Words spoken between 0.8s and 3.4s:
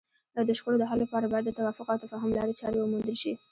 د حل لپاره باید د توافق او تفاهم لارې چارې وموندل شي.